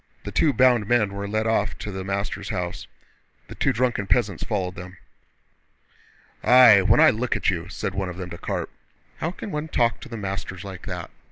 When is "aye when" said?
6.43-6.99